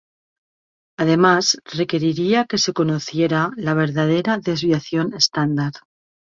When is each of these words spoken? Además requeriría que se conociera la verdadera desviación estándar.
Además 0.97 1.59
requeriría 1.63 2.45
que 2.45 2.57
se 2.57 2.73
conociera 2.73 3.51
la 3.55 3.75
verdadera 3.75 4.39
desviación 4.39 5.13
estándar. 5.13 5.73